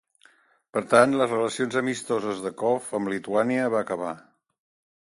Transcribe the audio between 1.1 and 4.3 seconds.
les relacions amistoses de Pskov amb Lituània va acabar.